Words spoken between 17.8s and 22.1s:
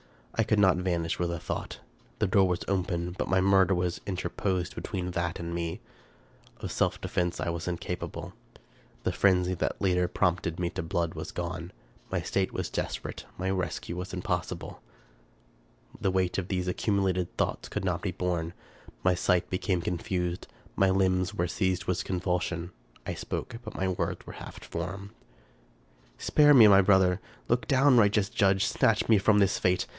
not be borne. My sight became confused; my limbs were seized with